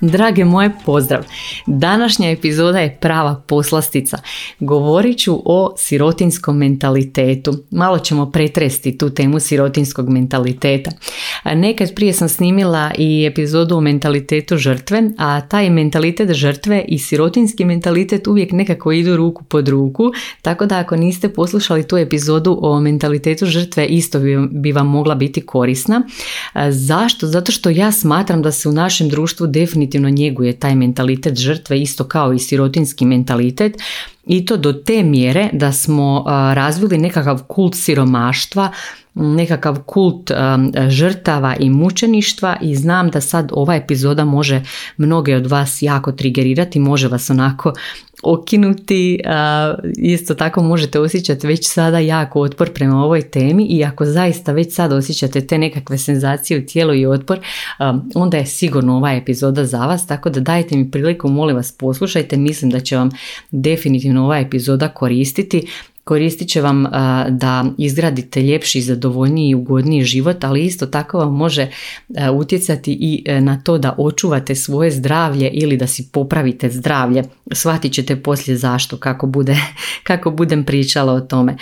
Drage 0.00 0.44
moje, 0.44 0.70
pozdrav! 0.84 1.24
Današnja 1.66 2.30
epizoda 2.30 2.78
je 2.78 2.98
prava 3.00 3.42
poslastica. 3.46 4.18
Govorit 4.60 5.18
ću 5.18 5.42
o 5.44 5.74
sirotinskom 5.78 6.56
mentalitetu. 6.56 7.52
Malo 7.70 7.98
ćemo 7.98 8.30
pretresti 8.30 8.98
tu 8.98 9.10
temu 9.10 9.40
sirotinskog 9.40 10.08
mentaliteta. 10.08 10.90
Nekad 11.44 11.94
prije 11.94 12.12
sam 12.12 12.28
snimila 12.28 12.90
i 12.98 13.26
epizodu 13.26 13.76
o 13.76 13.80
mentalitetu 13.80 14.56
žrtve, 14.56 15.02
a 15.18 15.40
taj 15.40 15.70
mentalitet 15.70 16.32
žrtve 16.32 16.84
i 16.88 16.98
sirotinski 16.98 17.64
mentalitet 17.64 18.26
uvijek 18.26 18.52
nekako 18.52 18.92
idu 18.92 19.16
ruku 19.16 19.44
pod 19.44 19.68
ruku, 19.68 20.12
tako 20.42 20.66
da 20.66 20.78
ako 20.78 20.96
niste 20.96 21.28
poslušali 21.28 21.88
tu 21.88 21.96
epizodu 21.96 22.58
o 22.62 22.80
mentalitetu 22.80 23.46
žrtve, 23.46 23.86
isto 23.86 24.20
bi 24.50 24.72
vam 24.72 24.86
mogla 24.86 25.14
biti 25.14 25.40
korisna. 25.40 26.02
Zašto? 26.70 27.26
Zato 27.26 27.52
što 27.52 27.70
ja 27.70 27.92
smatram 27.92 28.42
da 28.42 28.52
se 28.52 28.68
u 28.68 28.72
našem 28.72 29.08
društvu 29.08 29.46
definitivno 29.46 29.89
definitivno 29.90 30.10
njeguje 30.10 30.52
taj 30.52 30.74
mentalitet 30.74 31.38
žrtve 31.38 31.80
isto 31.80 32.04
kao 32.04 32.32
i 32.32 32.38
sirotinski 32.38 33.04
mentalitet 33.04 33.82
i 34.30 34.44
to 34.44 34.56
do 34.56 34.72
te 34.72 35.02
mjere 35.02 35.48
da 35.52 35.72
smo 35.72 36.24
razvili 36.54 36.98
nekakav 36.98 37.42
kult 37.42 37.74
siromaštva, 37.74 38.72
nekakav 39.14 39.82
kult 39.82 40.30
žrtava 40.88 41.56
i 41.56 41.70
mučeništva 41.70 42.56
i 42.62 42.76
znam 42.76 43.10
da 43.10 43.20
sad 43.20 43.50
ova 43.52 43.74
epizoda 43.74 44.24
može 44.24 44.62
mnoge 44.96 45.36
od 45.36 45.46
vas 45.46 45.82
jako 45.82 46.12
trigerirati, 46.12 46.78
može 46.78 47.08
vas 47.08 47.30
onako 47.30 47.72
okinuti, 48.22 49.20
isto 49.96 50.34
tako 50.34 50.62
možete 50.62 51.00
osjećati 51.00 51.46
već 51.46 51.68
sada 51.68 51.98
jako 51.98 52.40
otpor 52.40 52.72
prema 52.72 53.04
ovoj 53.04 53.22
temi 53.22 53.64
i 53.64 53.84
ako 53.84 54.04
zaista 54.04 54.52
već 54.52 54.74
sad 54.74 54.92
osjećate 54.92 55.46
te 55.46 55.58
nekakve 55.58 55.98
senzacije 55.98 56.60
u 56.60 56.66
tijelu 56.66 56.94
i 56.94 57.06
otpor, 57.06 57.38
onda 58.14 58.36
je 58.36 58.46
sigurno 58.46 58.96
ova 58.96 59.12
epizoda 59.12 59.64
za 59.64 59.86
vas, 59.86 60.06
tako 60.06 60.30
da 60.30 60.40
dajte 60.40 60.76
mi 60.76 60.90
priliku, 60.90 61.28
molim 61.28 61.56
vas 61.56 61.72
poslušajte, 61.72 62.36
mislim 62.36 62.70
da 62.70 62.80
će 62.80 62.96
vam 62.96 63.10
definitivno 63.50 64.19
ova 64.20 64.38
epizoda 64.38 64.88
koristiti 64.88 65.66
koristit 66.04 66.48
će 66.48 66.60
vam 66.60 66.86
da 67.28 67.64
izgradite 67.78 68.42
ljepši, 68.42 68.80
zadovoljniji 68.80 69.50
i 69.50 69.54
ugodniji 69.54 70.02
život, 70.02 70.44
ali 70.44 70.64
isto 70.64 70.86
tako 70.86 71.18
vam 71.18 71.36
može 71.36 71.68
utjecati 72.32 72.92
i 73.00 73.22
e, 73.26 73.40
na 73.40 73.60
to 73.62 73.78
da 73.78 73.94
očuvate 73.98 74.54
svoje 74.54 74.90
zdravlje 74.90 75.50
ili 75.52 75.76
da 75.76 75.86
si 75.86 76.08
popravite 76.12 76.70
zdravlje. 76.70 77.22
Shvatit 77.52 77.92
ćete 77.92 78.16
poslije 78.22 78.56
zašto, 78.56 78.96
kako, 78.96 79.26
bude, 79.26 79.56
kako 80.08 80.30
budem 80.30 80.64
pričala 80.64 81.12
o 81.12 81.20
tome. 81.20 81.56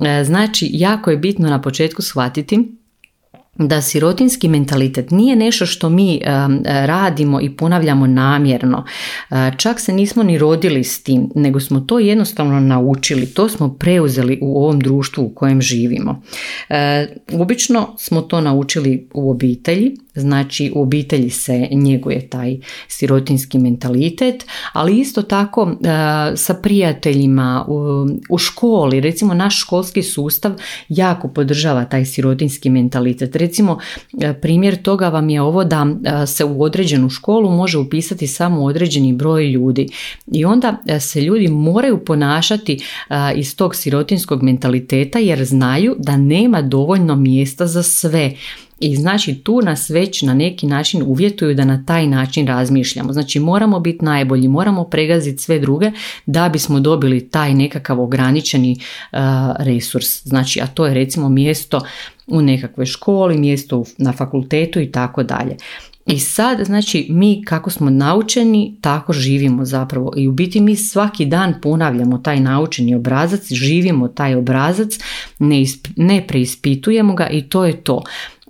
E, 0.00 0.24
znači, 0.24 0.70
jako 0.72 1.10
je 1.10 1.16
bitno 1.16 1.48
na 1.48 1.62
početku 1.62 2.02
shvatiti 2.02 2.77
da 3.58 3.82
sirotinski 3.82 4.48
mentalitet 4.48 5.10
nije 5.10 5.36
nešto 5.36 5.66
što 5.66 5.88
mi 5.88 6.20
radimo 6.64 7.40
i 7.40 7.50
ponavljamo 7.50 8.06
namjerno. 8.06 8.84
E, 9.30 9.34
čak 9.56 9.80
se 9.80 9.92
nismo 9.92 10.22
ni 10.22 10.38
rodili 10.38 10.84
s 10.84 11.02
tim, 11.02 11.30
nego 11.34 11.60
smo 11.60 11.80
to 11.80 11.98
jednostavno 11.98 12.60
naučili, 12.60 13.26
to 13.26 13.48
smo 13.48 13.74
preuzeli 13.74 14.38
u 14.42 14.64
ovom 14.64 14.80
društvu 14.80 15.24
u 15.24 15.34
kojem 15.34 15.60
živimo. 15.60 16.22
E, 16.68 17.06
obično 17.32 17.94
smo 17.98 18.20
to 18.20 18.40
naučili 18.40 19.08
u 19.14 19.30
obitelji, 19.30 19.96
Znači 20.18 20.72
u 20.74 20.82
obitelji 20.82 21.30
se 21.30 21.68
njeguje 21.70 22.28
taj 22.28 22.58
sirotinski 22.88 23.58
mentalitet, 23.58 24.46
ali 24.72 25.00
isto 25.00 25.22
tako 25.22 25.62
e, 25.70 25.76
sa 26.36 26.54
prijateljima 26.54 27.64
u, 28.28 28.38
školi, 28.38 29.00
recimo 29.00 29.34
naš 29.34 29.60
školski 29.60 30.02
sustav 30.02 30.52
jako 30.88 31.28
podržava 31.28 31.84
taj 31.84 32.04
sirotinski 32.04 32.70
mentalitet. 32.70 33.36
Recimo 33.36 33.78
e, 34.20 34.32
primjer 34.40 34.82
toga 34.82 35.08
vam 35.08 35.30
je 35.30 35.42
ovo 35.42 35.64
da 35.64 35.86
e, 36.04 36.26
se 36.26 36.44
u 36.44 36.62
određenu 36.62 37.10
školu 37.10 37.50
može 37.50 37.78
upisati 37.78 38.26
samo 38.26 38.64
određeni 38.64 39.12
broj 39.12 39.46
ljudi 39.46 39.88
i 40.32 40.44
onda 40.44 40.76
se 41.00 41.20
ljudi 41.20 41.48
moraju 41.48 42.04
ponašati 42.04 42.80
iz 43.36 43.56
tog 43.56 43.74
sirotinskog 43.74 44.42
mentaliteta 44.42 45.18
jer 45.18 45.44
znaju 45.44 45.96
da 45.98 46.16
nema 46.16 46.62
dovoljno 46.62 47.16
mjesta 47.16 47.66
za 47.66 47.82
sve. 47.82 48.32
I 48.80 48.96
znači 48.96 49.34
tu 49.34 49.60
nas 49.62 49.90
već 49.90 50.22
na 50.22 50.34
neki 50.34 50.66
način 50.66 51.02
uvjetuju 51.06 51.54
da 51.54 51.64
na 51.64 51.84
taj 51.86 52.06
način 52.06 52.46
razmišljamo. 52.46 53.12
Znači 53.12 53.40
moramo 53.40 53.80
biti 53.80 54.04
najbolji, 54.04 54.48
moramo 54.48 54.84
pregaziti 54.84 55.42
sve 55.42 55.58
druge 55.58 55.90
da 56.26 56.48
bismo 56.48 56.80
dobili 56.80 57.28
taj 57.28 57.54
nekakav 57.54 58.00
ograničeni 58.00 58.76
uh, 59.12 59.18
resurs. 59.58 60.22
Znači 60.26 60.60
a 60.60 60.66
to 60.66 60.86
je 60.86 60.94
recimo 60.94 61.28
mjesto 61.28 61.80
u 62.26 62.42
nekakvoj 62.42 62.86
školi, 62.86 63.38
mjesto 63.38 63.84
na 63.98 64.12
fakultetu 64.12 64.80
i 64.80 64.92
tako 64.92 65.22
dalje. 65.22 65.56
I 66.08 66.18
sad, 66.18 66.64
znači, 66.64 67.06
mi 67.10 67.44
kako 67.44 67.70
smo 67.70 67.90
naučeni, 67.90 68.76
tako 68.80 69.12
živimo 69.12 69.64
zapravo. 69.64 70.12
I 70.16 70.28
u 70.28 70.32
biti 70.32 70.60
mi 70.60 70.76
svaki 70.76 71.26
dan 71.26 71.54
ponavljamo 71.62 72.18
taj 72.18 72.40
naučeni 72.40 72.94
obrazac, 72.94 73.52
živimo 73.52 74.08
taj 74.08 74.34
obrazac, 74.34 74.98
ne, 75.38 75.64
ne 75.96 76.24
preispitujemo 76.26 77.14
ga 77.14 77.28
i 77.28 77.42
to 77.42 77.64
je 77.64 77.84
to. 77.84 78.02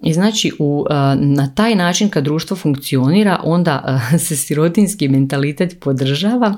I 0.03 0.13
znači 0.13 0.53
u, 0.59 0.85
na 1.17 1.55
taj 1.55 1.75
način 1.75 2.09
kad 2.09 2.25
društvo 2.25 2.57
funkcionira 2.57 3.41
onda 3.45 4.01
se 4.27 4.37
sirotinski 4.37 5.09
mentalitet 5.09 5.77
podržava 5.81 6.55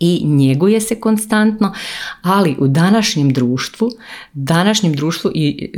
i 0.00 0.22
njeguje 0.24 0.80
se 0.80 1.00
konstantno, 1.00 1.74
ali 2.22 2.56
u 2.58 2.68
današnjem 2.68 3.32
društvu, 3.32 3.90
današnjem 4.32 4.92
društvu 4.92 5.30
i 5.34 5.72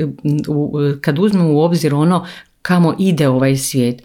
kad 1.01 1.19
uzmemo 1.19 1.53
u 1.53 1.61
obzir 1.61 1.95
ono 1.95 2.27
kamo 2.63 2.95
ide 2.99 3.29
ovaj 3.29 3.57
svijet, 3.57 4.03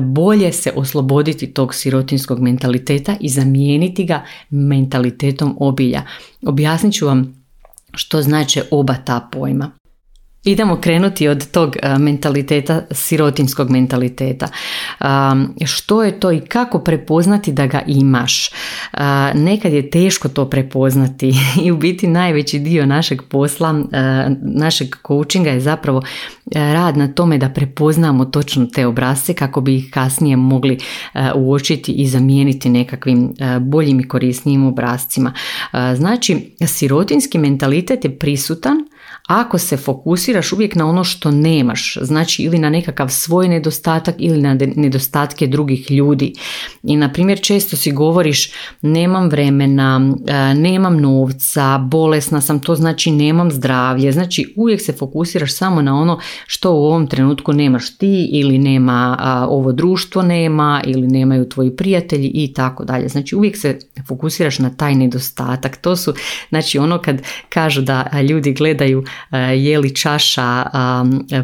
bolje 0.00 0.52
se 0.52 0.72
osloboditi 0.76 1.46
tog 1.46 1.74
sirotinskog 1.74 2.40
mentaliteta 2.40 3.16
i 3.20 3.28
zamijeniti 3.28 4.04
ga 4.04 4.24
mentalitetom 4.50 5.56
obilja. 5.60 6.02
Objasnit 6.46 6.94
ću 6.94 7.06
vam 7.06 7.44
što 7.92 8.22
znače 8.22 8.62
oba 8.70 8.94
ta 8.94 9.28
pojma. 9.32 9.70
Idemo 10.44 10.76
krenuti 10.76 11.28
od 11.28 11.50
tog 11.50 11.76
e, 11.82 11.98
mentaliteta, 11.98 12.82
sirotinskog 12.90 13.70
mentaliteta. 13.70 14.48
Što 15.64 16.02
je 16.02 16.20
to 16.20 16.32
i 16.32 16.40
kako 16.40 16.78
prepoznati 16.78 17.52
da 17.52 17.66
ga 17.66 17.82
imaš? 17.86 18.50
Nekad 19.34 19.72
je 19.72 19.90
teško 19.90 20.28
to 20.28 20.50
prepoznati 20.50 21.32
i 21.64 21.72
u 21.72 21.76
biti 21.76 22.06
najveći 22.06 22.58
dio 22.58 22.86
našeg 22.86 23.22
posla, 23.22 23.84
e, 23.92 24.30
našeg 24.42 24.88
coachinga 25.06 25.50
je 25.50 25.60
zapravo 25.60 26.02
e, 26.54 26.72
rad 26.72 26.96
na 26.96 27.08
tome 27.08 27.38
da 27.38 27.48
prepoznamo 27.48 28.24
točno 28.24 28.66
te 28.66 28.86
obrazce 28.86 29.34
kako 29.34 29.60
bi 29.60 29.76
ih 29.76 29.90
kasnije 29.90 30.36
mogli 30.36 30.78
uočiti 31.34 31.92
i 31.92 32.06
zamijeniti 32.06 32.68
nekakvim 32.68 33.34
boljim 33.60 34.00
i 34.00 34.08
korisnijim 34.08 34.66
obrazcima. 34.66 35.32
Znači, 35.96 36.54
sirotinski 36.66 37.38
mentalitet 37.38 38.04
je 38.04 38.18
prisutan 38.18 38.76
ako 39.28 39.58
se 39.58 39.76
fokusiraš 39.76 40.52
uvijek 40.52 40.74
na 40.74 40.88
ono 40.88 41.04
što 41.04 41.30
nemaš, 41.30 41.98
znači 42.02 42.42
ili 42.42 42.58
na 42.58 42.70
nekakav 42.70 43.08
svoj 43.08 43.48
nedostatak 43.48 44.14
ili 44.18 44.40
na 44.42 44.54
nedostatke 44.76 45.46
drugih 45.46 45.90
ljudi. 45.90 46.32
I 46.82 46.96
na 46.96 47.12
primjer 47.12 47.40
često 47.40 47.76
si 47.76 47.92
govoriš 47.92 48.52
nemam 48.82 49.28
vremena, 49.28 50.14
e, 50.26 50.54
nemam 50.54 51.00
novca, 51.00 51.78
bolesna 51.78 52.40
sam, 52.40 52.60
to 52.60 52.74
znači 52.74 53.10
nemam 53.10 53.50
zdravlje. 53.50 54.12
Znači 54.12 54.54
uvijek 54.56 54.80
se 54.80 54.92
fokusiraš 54.92 55.54
samo 55.54 55.82
na 55.82 56.00
ono 56.00 56.18
što 56.46 56.72
u 56.72 56.84
ovom 56.84 57.06
trenutku 57.06 57.52
nemaš 57.52 57.98
ti 57.98 58.28
ili 58.32 58.58
nema 58.58 59.16
ovo 59.48 59.72
društvo 59.72 60.22
nema 60.22 60.82
ili 60.86 61.08
nemaju 61.08 61.48
tvoji 61.48 61.76
prijatelji 61.76 62.30
i 62.34 62.52
tako 62.52 62.84
dalje. 62.84 63.08
Znači 63.08 63.36
uvijek 63.36 63.56
se 63.56 63.78
fokusiraš 64.08 64.58
na 64.58 64.70
taj 64.70 64.94
nedostatak. 64.94 65.76
To 65.76 65.96
su 65.96 66.14
znači 66.48 66.78
ono 66.78 66.98
kad 66.98 67.22
kažu 67.48 67.82
da 67.82 68.10
ljudi 68.28 68.52
gledaju 68.52 69.04
je 69.56 69.78
li 69.78 69.94
čaša 69.94 70.64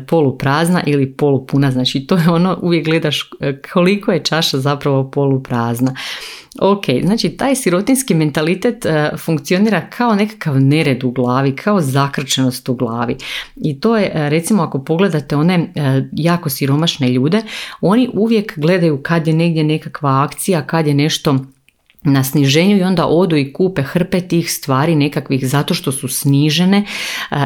poluprazna 0.08 0.82
ili 0.86 1.12
polupuna. 1.12 1.70
Znači 1.70 2.06
to 2.06 2.16
je 2.16 2.30
ono, 2.30 2.58
uvijek 2.62 2.84
gledaš 2.84 3.30
koliko 3.72 4.12
je 4.12 4.24
čaša 4.24 4.58
zapravo 4.58 5.10
poluprazna. 5.10 5.94
Ok, 6.60 6.84
znači 7.04 7.28
taj 7.28 7.54
sirotinski 7.54 8.14
mentalitet 8.14 8.86
funkcionira 9.18 9.90
kao 9.90 10.14
nekakav 10.14 10.60
nered 10.60 11.04
u 11.04 11.10
glavi, 11.10 11.56
kao 11.56 11.80
zakrčenost 11.80 12.68
u 12.68 12.74
glavi. 12.74 13.16
I 13.56 13.80
to 13.80 13.96
je, 13.96 14.10
recimo 14.14 14.62
ako 14.62 14.84
pogledate 14.84 15.36
one 15.36 15.72
jako 16.12 16.50
siromašne 16.50 17.08
ljude, 17.08 17.42
oni 17.80 18.10
uvijek 18.12 18.58
gledaju 18.58 19.02
kad 19.02 19.26
je 19.26 19.34
negdje 19.34 19.64
nekakva 19.64 20.22
akcija, 20.22 20.66
kad 20.66 20.86
je 20.86 20.94
nešto 20.94 21.36
na 22.02 22.24
sniženju 22.24 22.76
i 22.76 22.82
onda 22.82 23.06
odu 23.06 23.36
i 23.36 23.52
kupe 23.52 23.82
hrpe 23.82 24.20
tih 24.20 24.52
stvari 24.52 24.94
nekakvih 24.94 25.48
zato 25.48 25.74
što 25.74 25.92
su 25.92 26.08
snižene 26.08 26.84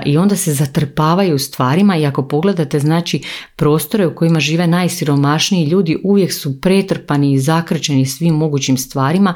i 0.05 0.19
onda 0.19 0.37
se 0.37 0.53
zatrpavaju 0.53 1.39
stvarima 1.39 1.97
i 1.97 2.07
ako 2.07 2.29
pogledate 2.29 2.81
znači 2.81 3.23
prostore 3.57 4.07
u 4.07 4.15
kojima 4.15 4.41
žive 4.41 4.67
najsiromašniji 4.67 5.67
ljudi 5.67 5.99
uvijek 6.05 6.33
su 6.33 6.61
pretrpani 6.61 7.33
i 7.33 7.39
zakrčeni 7.39 8.07
svim 8.07 8.35
mogućim 8.35 8.77
stvarima 8.77 9.35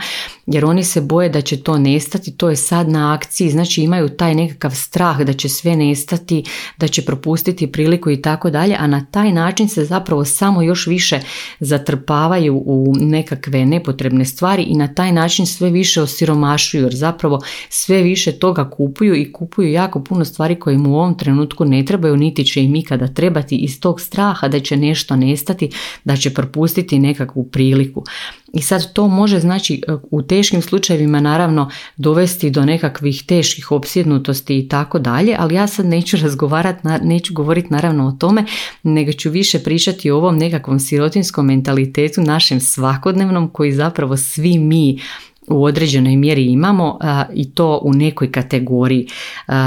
jer 0.52 0.64
oni 0.64 0.84
se 0.84 1.00
boje 1.00 1.28
da 1.28 1.40
će 1.40 1.56
to 1.56 1.78
nestati, 1.78 2.36
to 2.36 2.50
je 2.50 2.56
sad 2.56 2.88
na 2.88 3.14
akciji, 3.14 3.50
znači 3.50 3.82
imaju 3.82 4.08
taj 4.08 4.34
nekakav 4.34 4.70
strah 4.70 5.20
da 5.20 5.32
će 5.32 5.48
sve 5.48 5.76
nestati, 5.76 6.44
da 6.78 6.88
će 6.88 7.04
propustiti 7.04 7.72
priliku 7.72 8.10
i 8.10 8.22
tako 8.22 8.50
dalje, 8.50 8.76
a 8.78 8.86
na 8.86 9.06
taj 9.10 9.32
način 9.32 9.68
se 9.68 9.84
zapravo 9.84 10.24
samo 10.24 10.62
još 10.62 10.86
više 10.86 11.20
zatrpavaju 11.60 12.62
u 12.66 12.94
nekakve 13.00 13.66
nepotrebne 13.66 14.24
stvari 14.24 14.62
i 14.62 14.74
na 14.74 14.94
taj 14.94 15.12
način 15.12 15.46
sve 15.46 15.70
više 15.70 16.02
osiromašuju 16.02 16.82
jer 16.82 16.94
zapravo 16.94 17.40
sve 17.68 18.02
više 18.02 18.32
toga 18.32 18.70
kupuju 18.70 19.14
i 19.14 19.32
kupuju 19.32 19.72
jako 19.72 20.04
puno 20.04 20.24
stvari 20.24 20.54
koje 20.54 20.74
im 20.74 20.86
u 20.86 20.96
ovom 20.96 21.18
trenutku 21.18 21.64
ne 21.64 21.84
trebaju 21.84 22.16
niti 22.16 22.44
će 22.44 22.62
im 22.62 22.76
ikada 22.76 23.08
trebati 23.08 23.56
iz 23.56 23.80
tog 23.80 24.00
straha 24.00 24.48
da 24.48 24.60
će 24.60 24.76
nešto 24.76 25.16
nestati, 25.16 25.70
da 26.04 26.16
će 26.16 26.34
propustiti 26.34 26.98
nekakvu 26.98 27.44
priliku. 27.44 28.04
I 28.52 28.62
sad 28.62 28.92
to 28.92 29.08
može 29.08 29.40
znači 29.40 29.82
u 30.10 30.22
teškim 30.22 30.62
slučajevima 30.62 31.20
naravno 31.20 31.70
dovesti 31.96 32.50
do 32.50 32.64
nekakvih 32.64 33.22
teških 33.26 33.72
opsjednutosti 33.72 34.58
i 34.58 34.68
tako 34.68 34.98
dalje, 34.98 35.36
ali 35.38 35.54
ja 35.54 35.66
sad 35.66 35.86
neću 35.86 36.16
razgovarati, 36.22 36.88
neću 37.02 37.34
govoriti 37.34 37.68
naravno 37.70 38.06
o 38.06 38.12
tome, 38.12 38.44
nego 38.82 39.12
ću 39.12 39.30
više 39.30 39.58
pričati 39.58 40.10
o 40.10 40.16
ovom 40.16 40.38
nekakvom 40.38 40.80
sirotinskom 40.80 41.46
mentalitetu 41.46 42.20
našem 42.20 42.60
svakodnevnom 42.60 43.48
koji 43.48 43.72
zapravo 43.72 44.16
svi 44.16 44.58
mi 44.58 44.98
u 45.46 45.64
određenoj 45.64 46.16
mjeri 46.16 46.44
imamo 46.44 46.98
i 47.34 47.50
to 47.50 47.80
u 47.82 47.92
nekoj 47.92 48.32
kategoriji. 48.32 49.08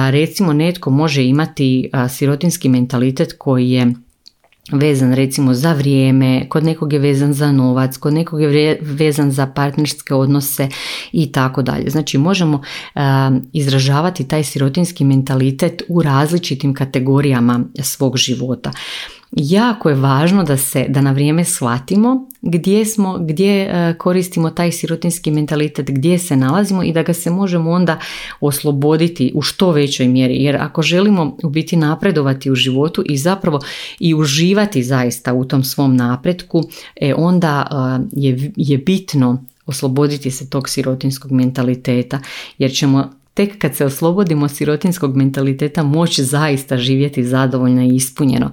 recimo 0.10 0.54
netko 0.54 0.90
može 0.90 1.26
imati 1.26 1.90
sirotinski 2.10 2.70
mentalitet 2.70 3.34
koji 3.38 3.72
je 3.72 3.94
vezan 4.72 5.14
recimo 5.14 5.54
za 5.54 5.74
vrijeme, 5.74 6.50
kod 6.50 6.64
nekog 6.64 6.94
je 6.94 7.00
vezan 7.00 7.34
za 7.34 7.52
novac, 7.52 7.98
kod 7.98 8.14
nekog 8.14 8.42
je 8.42 8.80
vezan 8.82 9.32
za 9.32 9.48
partnerske 9.48 10.16
odnose 10.16 10.68
i 11.12 11.32
tako 11.32 11.62
dalje. 11.62 11.90
Znači 11.90 12.18
možemo 12.18 12.62
izražavati 13.54 14.28
taj 14.28 14.44
sirotinski 14.44 15.04
mentalitet 15.04 15.82
u 15.88 16.02
različitim 16.02 16.74
kategorijama 16.74 17.60
svog 17.80 18.18
života 18.18 18.72
jako 19.32 19.90
je 19.90 19.96
važno 19.96 20.44
da 20.44 20.58
se 20.58 20.86
da 20.90 21.02
na 21.02 21.12
vrijeme 21.12 21.46
shvatimo 21.46 22.28
gdje 22.42 22.86
smo, 22.86 23.18
gdje 23.18 23.64
e, 23.64 23.94
koristimo 23.98 24.50
taj 24.50 24.72
sirotinski 24.72 25.32
mentalitet, 25.32 25.92
gdje 25.92 26.20
se 26.20 26.36
nalazimo 26.36 26.84
i 26.84 26.94
da 26.94 27.04
ga 27.04 27.14
se 27.14 27.30
možemo 27.30 27.72
onda 27.72 28.00
osloboditi 28.40 29.32
u 29.36 29.42
što 29.42 29.72
većoj 29.72 30.08
mjeri. 30.08 30.44
Jer 30.44 30.56
ako 30.56 30.82
želimo 30.82 31.38
u 31.44 31.50
biti 31.50 31.76
napredovati 31.76 32.52
u 32.52 32.56
životu 32.56 33.04
i 33.06 33.18
zapravo 33.18 33.60
i 34.00 34.14
uživati 34.14 34.84
zaista 34.84 35.34
u 35.34 35.46
tom 35.46 35.64
svom 35.64 35.96
napretku, 35.96 36.64
e, 36.96 37.14
onda 37.18 37.68
e, 37.72 38.08
je, 38.12 38.52
je 38.56 38.78
bitno 38.78 39.46
osloboditi 39.66 40.32
se 40.32 40.50
tog 40.50 40.70
sirotinskog 40.70 41.32
mentaliteta 41.32 42.20
jer 42.58 42.72
ćemo 42.72 43.10
tek 43.34 43.58
kad 43.58 43.76
se 43.76 43.86
oslobodimo 43.86 44.48
sirotinskog 44.48 45.16
mentaliteta 45.16 45.84
moći 45.84 46.24
zaista 46.24 46.78
živjeti 46.78 47.24
zadovoljno 47.24 47.82
i 47.82 47.96
ispunjeno. 47.96 48.52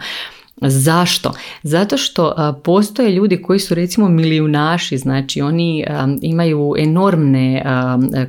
Zašto? 0.61 1.33
Zato 1.63 1.97
što 1.97 2.55
postoje 2.65 3.13
ljudi 3.13 3.43
koji 3.43 3.59
su 3.59 3.75
recimo 3.75 4.09
milijunaši, 4.09 4.99
znači 4.99 5.41
oni 5.41 5.85
imaju 6.23 6.75
enormne 6.79 7.65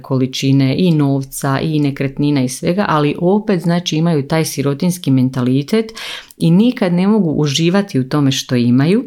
količine 0.02 0.76
i 0.78 0.92
novca 0.92 1.60
i 1.60 1.80
nekretnina 1.80 2.44
i 2.44 2.50
svega, 2.50 2.86
ali 2.90 3.16
opet 3.20 3.62
znači 3.62 3.96
imaju 3.96 4.28
taj 4.28 4.46
sirotinski 4.46 5.12
mentalitet 5.12 5.92
i 6.38 6.52
nikad 6.52 6.94
ne 6.94 7.08
mogu 7.08 7.30
uživati 7.32 8.00
u 8.00 8.10
tome 8.10 8.32
što 8.32 8.56
imaju 8.56 9.04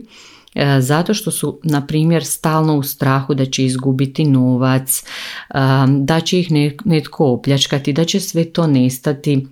zato 0.80 1.14
što 1.14 1.30
su 1.30 1.60
na 1.62 1.86
primjer 1.86 2.24
stalno 2.24 2.76
u 2.76 2.82
strahu 2.82 3.34
da 3.34 3.46
će 3.46 3.64
izgubiti 3.64 4.24
novac, 4.24 5.04
da 5.88 6.20
će 6.20 6.40
ih 6.40 6.48
netko 6.84 7.26
opljačkati, 7.26 7.92
da 7.92 8.04
će 8.04 8.20
sve 8.20 8.44
to 8.44 8.66
nestati 8.66 9.46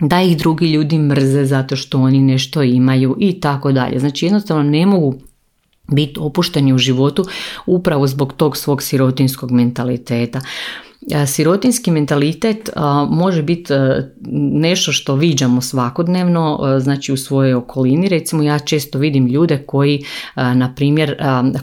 da 0.00 0.22
ih 0.22 0.36
drugi 0.36 0.72
ljudi 0.72 0.98
mrze 0.98 1.44
zato 1.44 1.76
što 1.76 2.00
oni 2.00 2.18
nešto 2.18 2.62
imaju 2.62 3.16
i 3.20 3.40
tako 3.40 3.72
dalje. 3.72 3.98
Znači 3.98 4.26
jednostavno 4.26 4.62
ne 4.62 4.86
mogu 4.86 5.14
biti 5.88 6.20
opušteni 6.20 6.72
u 6.72 6.78
životu 6.78 7.24
upravo 7.66 8.06
zbog 8.06 8.32
tog 8.32 8.56
svog 8.56 8.82
sirotinskog 8.82 9.50
mentaliteta. 9.50 10.40
Sirotinski 11.26 11.90
mentalitet 11.90 12.70
može 13.10 13.42
biti 13.42 13.72
e, 13.72 14.12
nešto 14.52 14.92
što 14.92 15.14
viđamo 15.14 15.60
svakodnevno, 15.60 16.60
e, 16.76 16.80
znači 16.80 17.12
u 17.12 17.16
svojoj 17.16 17.54
okolini. 17.54 18.08
Recimo 18.08 18.42
ja 18.42 18.58
često 18.58 18.98
vidim 18.98 19.26
ljude 19.26 19.62
koji, 19.66 20.04
na 20.36 20.74
primjer, 20.76 21.16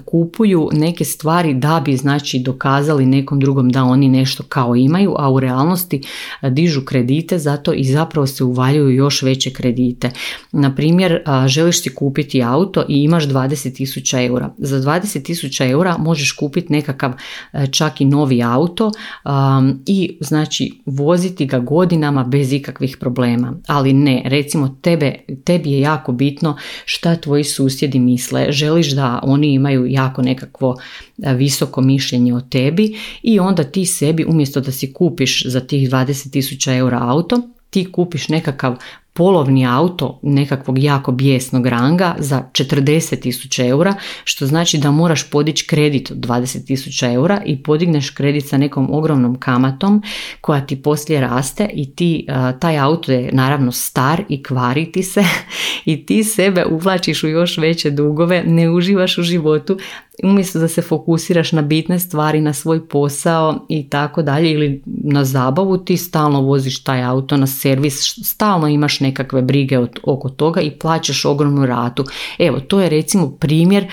kupuju 0.05 0.69
neke 0.73 1.05
stvari 1.05 1.53
da 1.53 1.81
bi 1.85 1.97
znači 1.97 2.39
dokazali 2.39 3.05
nekom 3.05 3.39
drugom 3.39 3.69
da 3.69 3.83
oni 3.83 4.09
nešto 4.09 4.43
kao 4.49 4.75
imaju, 4.75 5.15
a 5.17 5.29
u 5.29 5.39
realnosti 5.39 6.01
dižu 6.41 6.81
kredite 6.85 7.39
zato 7.39 7.73
i 7.73 7.83
zapravo 7.83 8.27
se 8.27 8.43
uvaljuju 8.43 8.89
još 8.89 9.21
veće 9.21 9.53
kredite. 9.53 10.09
Na 10.51 10.75
primjer, 10.75 11.23
želiš 11.47 11.81
si 11.81 11.95
kupiti 11.95 12.43
auto 12.43 12.85
i 12.89 13.03
imaš 13.03 13.23
20.000 13.23 14.27
eura. 14.27 14.53
Za 14.57 14.77
20.000 14.77 15.71
eura 15.71 15.97
možeš 15.97 16.31
kupiti 16.31 16.73
nekakav 16.73 17.13
e, 17.53 17.67
čak 17.67 18.01
i 18.01 18.05
novi 18.05 18.43
auto, 18.43 18.91
um, 19.31 19.79
i 19.85 20.17
znači 20.21 20.71
voziti 20.85 21.45
ga 21.45 21.59
godinama 21.59 22.23
bez 22.23 22.53
ikakvih 22.53 22.97
problema. 22.97 23.53
Ali 23.67 23.93
ne, 23.93 24.21
recimo 24.25 24.77
tebe, 24.81 25.15
tebi 25.43 25.71
je 25.71 25.79
jako 25.79 26.11
bitno 26.11 26.57
šta 26.85 27.15
tvoji 27.15 27.43
susjedi 27.43 27.99
misle, 27.99 28.51
želiš 28.51 28.91
da 28.91 29.19
oni 29.23 29.53
imaju 29.53 29.85
jako 29.87 30.21
nekakvo 30.21 30.75
visoko 31.17 31.81
mišljenje 31.81 32.33
o 32.33 32.41
tebi 32.41 32.97
i 33.23 33.39
onda 33.39 33.63
ti 33.63 33.85
sebi 33.85 34.25
umjesto 34.25 34.61
da 34.61 34.71
si 34.71 34.93
kupiš 34.93 35.45
za 35.45 35.59
tih 35.59 35.89
20.000 35.89 36.77
eura 36.77 36.99
auto, 37.01 37.41
ti 37.69 37.91
kupiš 37.91 38.29
nekakav 38.29 38.75
polovni 39.13 39.65
auto 39.67 40.19
nekakvog 40.23 40.79
jako 40.79 41.11
bijesnog 41.11 41.65
ranga 41.67 42.15
za 42.19 42.43
40.000 42.51 43.69
eura, 43.69 43.95
što 44.23 44.45
znači 44.45 44.77
da 44.77 44.91
moraš 44.91 45.29
podići 45.29 45.67
kredit 45.67 46.11
od 46.11 46.17
20.000 46.17 47.13
eura 47.13 47.41
i 47.45 47.63
podigneš 47.63 48.09
kredit 48.09 48.47
sa 48.47 48.57
nekom 48.57 48.93
ogromnom 48.93 49.39
kamatom 49.39 50.03
koja 50.41 50.65
ti 50.65 50.81
poslije 50.81 51.21
raste 51.21 51.69
i 51.73 51.95
ti, 51.95 52.27
taj 52.59 52.77
auto 52.77 53.11
je 53.11 53.29
naravno 53.33 53.71
star 53.71 54.23
i 54.29 54.43
kvari 54.43 54.91
ti 54.91 55.03
se 55.03 55.23
i 55.85 56.05
ti 56.05 56.23
sebe 56.23 56.65
uvlačiš 56.65 57.23
u 57.23 57.27
još 57.27 57.57
veće 57.57 57.91
dugove, 57.91 58.43
ne 58.43 58.69
uživaš 58.69 59.17
u 59.17 59.23
životu, 59.23 59.77
umjesto 60.23 60.59
da 60.59 60.67
se 60.67 60.81
fokusiraš 60.81 61.51
na 61.51 61.61
bitne 61.61 61.99
stvari, 61.99 62.41
na 62.41 62.53
svoj 62.53 62.87
posao 62.87 63.65
i 63.69 63.89
tako 63.89 64.21
dalje 64.21 64.51
ili 64.51 64.83
na 64.85 65.25
zabavu, 65.25 65.77
ti 65.77 65.97
stalno 65.97 66.41
voziš 66.41 66.83
taj 66.83 67.03
auto 67.03 67.37
na 67.37 67.47
servis, 67.47 67.99
stalno 68.23 68.67
imaš 68.67 68.99
nekakve 68.99 69.41
brige 69.41 69.79
oko 70.03 70.29
toga 70.29 70.61
i 70.61 70.71
plaćaš 70.71 71.25
ogromnu 71.25 71.65
ratu. 71.65 72.05
Evo, 72.39 72.59
to 72.59 72.81
je 72.81 72.89
recimo 72.89 73.31
primjer 73.31 73.87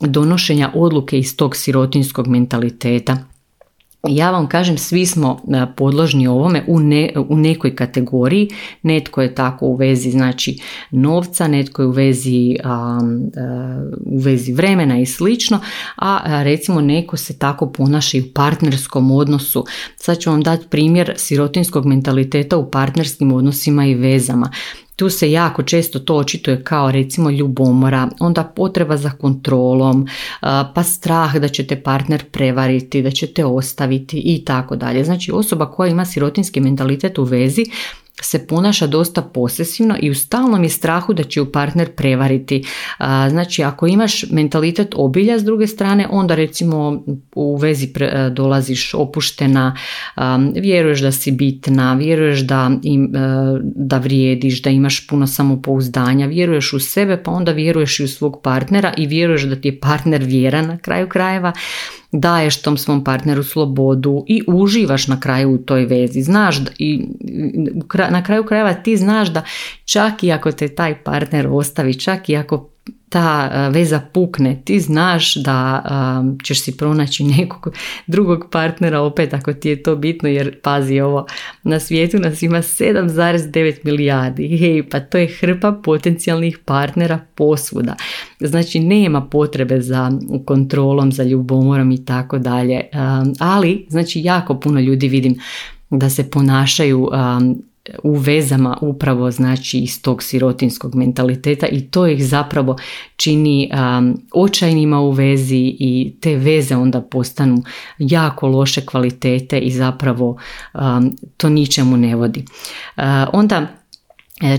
donošenja 0.00 0.70
odluke 0.74 1.18
iz 1.18 1.36
tog 1.36 1.56
sirotinskog 1.56 2.26
mentaliteta 2.26 3.31
ja 4.08 4.30
vam 4.30 4.48
kažem, 4.48 4.78
svi 4.78 5.06
smo 5.06 5.40
e, 5.52 5.66
podložni 5.76 6.26
ovome 6.26 6.64
u, 6.66 6.80
ne, 6.80 7.12
u 7.28 7.36
nekoj 7.36 7.76
kategoriji. 7.76 8.48
Netko 8.82 9.22
je 9.22 9.34
tako 9.34 9.66
u 9.66 9.76
vezi 9.76 10.10
znači 10.10 10.58
novca, 10.90 11.48
netko 11.48 11.82
je 11.82 11.88
u 11.88 11.90
vezi, 11.90 12.52
e, 12.52 12.58
u 14.06 14.18
vezi 14.18 14.52
vremena 14.52 14.98
i 14.98 15.06
slično, 15.06 15.60
a 15.96 16.42
recimo 16.42 16.80
neko 16.80 17.16
se 17.16 17.38
tako 17.38 17.72
ponaša 17.72 18.18
i 18.18 18.20
u 18.20 18.32
partnerskom 18.34 19.10
odnosu. 19.10 19.64
Sad 19.96 20.18
ću 20.18 20.30
vam 20.30 20.42
dati 20.42 20.66
primjer 20.68 21.14
sirotinskog 21.16 21.86
mentaliteta 21.86 22.56
u 22.56 22.70
partnerskim 22.70 23.32
odnosima 23.32 23.86
i 23.86 23.94
vezama. 23.94 24.50
Tu 25.02 25.10
se 25.10 25.30
jako 25.30 25.62
često 25.62 25.98
to 25.98 26.16
očituje 26.16 26.64
kao 26.64 26.90
recimo 26.90 27.30
ljubomora, 27.30 28.08
onda 28.20 28.44
potreba 28.44 28.96
za 28.96 29.10
kontrolom, 29.10 30.06
pa 30.74 30.82
strah 30.82 31.36
da 31.36 31.48
će 31.48 31.66
te 31.66 31.82
partner 31.82 32.24
prevariti, 32.30 33.02
da 33.02 33.10
će 33.10 33.26
te 33.26 33.44
ostaviti 33.44 34.22
i 34.24 34.44
tako 34.44 34.76
dalje. 34.76 35.04
Znači 35.04 35.32
osoba 35.32 35.70
koja 35.70 35.90
ima 35.90 36.04
sirotinski 36.04 36.60
mentalitet 36.60 37.18
u 37.18 37.24
vezi 37.24 37.64
se 38.20 38.46
ponaša 38.46 38.86
dosta 38.86 39.22
posesivno 39.22 39.96
i 40.00 40.10
u 40.10 40.14
stalnom 40.14 40.62
je 40.62 40.68
strahu 40.68 41.12
da 41.12 41.22
će 41.22 41.40
ju 41.40 41.52
partner 41.52 41.90
prevariti. 41.96 42.64
Znači 43.30 43.62
ako 43.62 43.86
imaš 43.86 44.24
mentalitet 44.30 44.94
obilja 44.96 45.38
s 45.38 45.44
druge 45.44 45.66
strane, 45.66 46.06
onda 46.10 46.34
recimo 46.34 47.04
u 47.34 47.56
vezi 47.56 47.92
e, 48.00 48.30
dolaziš 48.30 48.94
opuštena, 48.94 49.76
vjeruješ 50.54 51.00
da 51.00 51.12
si 51.12 51.30
bitna, 51.30 51.94
vjeruješ 51.94 52.40
da, 52.40 52.70
im, 52.82 53.16
e, 53.16 53.18
da 53.62 53.98
vrijediš, 53.98 54.62
da 54.62 54.70
imaš 54.70 55.06
puno 55.06 55.26
samopouzdanja, 55.26 56.26
vjeruješ 56.26 56.72
u 56.72 56.80
sebe 56.80 57.22
pa 57.22 57.30
onda 57.30 57.52
vjeruješ 57.52 58.00
i 58.00 58.04
u 58.04 58.08
svog 58.08 58.40
partnera 58.42 58.94
i 58.96 59.06
vjeruješ 59.06 59.42
da 59.42 59.56
ti 59.56 59.68
je 59.68 59.80
partner 59.80 60.22
vjeran 60.22 60.66
na 60.66 60.78
kraju 60.78 61.08
krajeva 61.08 61.52
daješ 62.12 62.62
tom 62.62 62.76
svom 62.78 63.04
partneru 63.04 63.42
slobodu 63.42 64.24
i 64.28 64.42
uživaš 64.46 65.08
na 65.08 65.20
kraju 65.20 65.54
u 65.54 65.58
toj 65.58 65.86
vezi. 65.86 66.22
Znaš 66.22 66.56
da, 66.56 66.70
i 66.78 67.06
na 68.10 68.24
kraju 68.24 68.44
krajeva 68.44 68.74
ti 68.74 68.96
znaš 68.96 69.28
da 69.28 69.42
čak 69.84 70.24
i 70.24 70.32
ako 70.32 70.52
te 70.52 70.68
taj 70.68 71.02
partner 71.02 71.48
ostavi, 71.50 71.98
čak 71.98 72.28
i 72.28 72.36
ako 72.36 72.71
ta 73.12 73.50
e, 73.52 73.70
veza 73.70 74.00
pukne, 74.12 74.62
ti 74.64 74.80
znaš 74.80 75.34
da 75.34 75.82
ćeš 76.44 76.62
si 76.62 76.76
pronaći 76.76 77.24
nekog 77.24 77.74
drugog 78.06 78.48
partnera 78.50 79.00
opet 79.00 79.34
ako 79.34 79.52
ti 79.52 79.68
je 79.68 79.82
to 79.82 79.96
bitno 79.96 80.28
jer 80.28 80.60
pazi 80.60 81.00
ovo, 81.00 81.26
na 81.62 81.80
svijetu 81.80 82.18
nas 82.18 82.42
ima 82.42 82.58
7,9 82.58 83.74
milijardi, 83.84 84.56
hej 84.56 84.88
pa 84.88 85.00
to 85.00 85.18
je 85.18 85.26
hrpa 85.40 85.72
potencijalnih 85.84 86.58
partnera 86.58 87.18
posvuda. 87.34 87.96
Znači 88.40 88.80
nema 88.80 89.20
potrebe 89.20 89.80
za 89.80 90.12
kontrolom, 90.44 91.12
za 91.12 91.22
ljubomorom 91.22 91.90
i 91.90 92.04
tako 92.04 92.38
dalje, 92.38 92.80
ali 93.38 93.86
znači 93.88 94.20
jako 94.20 94.60
puno 94.60 94.80
ljudi 94.80 95.08
vidim 95.08 95.34
da 95.90 96.10
se 96.10 96.30
ponašaju 96.30 97.08
u 98.02 98.16
vezama 98.16 98.78
upravo 98.80 99.30
znači 99.30 99.78
iz 99.78 100.02
tog 100.02 100.22
sirotinskog 100.22 100.94
mentaliteta 100.94 101.66
i 101.66 101.80
to 101.80 102.06
ih 102.06 102.26
zapravo 102.26 102.76
čini 103.16 103.70
um, 103.72 104.22
očajnima 104.32 105.00
u 105.00 105.10
vezi 105.10 105.76
i 105.78 106.16
te 106.20 106.36
veze 106.36 106.76
onda 106.76 107.00
postanu 107.00 107.62
jako 107.98 108.48
loše 108.48 108.86
kvalitete 108.86 109.58
i 109.58 109.70
zapravo 109.70 110.36
um, 110.74 111.16
to 111.36 111.48
ničemu 111.48 111.96
ne 111.96 112.16
vodi. 112.16 112.44
Uh, 112.96 113.02
onda 113.32 113.81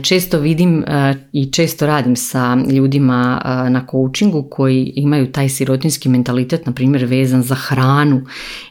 često 0.04 0.40
vidim 0.40 0.84
e, 0.88 1.16
i 1.32 1.52
često 1.52 1.88
radim 1.88 2.16
sa 2.16 2.58
ljudima 2.72 3.42
e, 3.46 3.70
na 3.70 3.86
coachingu 3.92 4.48
koji 4.52 4.94
imaju 4.96 5.32
taj 5.32 5.50
sirotinski 5.50 6.10
mentalitet, 6.10 6.66
na 6.66 6.72
primjer 6.72 7.06
vezan 7.06 7.44
za 7.44 7.56
hranu. 7.56 8.22